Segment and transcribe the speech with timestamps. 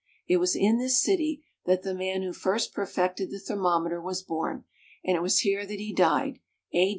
[0.27, 4.63] It was in this city that the man who first perfected the thermometer was born,
[5.05, 6.39] and it was here that he died,
[6.73, 6.89] a.